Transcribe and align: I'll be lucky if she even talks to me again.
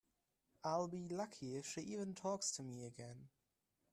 I'll 0.63 0.87
be 0.87 1.07
lucky 1.09 1.57
if 1.57 1.67
she 1.67 1.81
even 1.81 2.15
talks 2.15 2.49
to 2.53 2.63
me 2.63 2.85
again. 2.87 3.29